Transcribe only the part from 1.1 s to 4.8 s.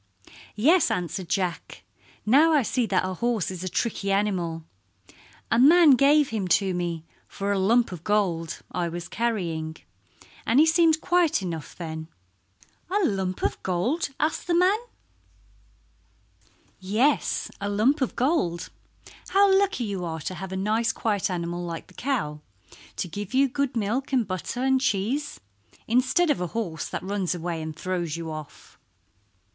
Jack. "Now I see that a horse is a tricky animal.